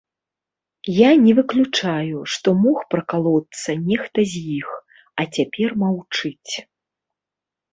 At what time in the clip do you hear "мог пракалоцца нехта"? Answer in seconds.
2.63-4.19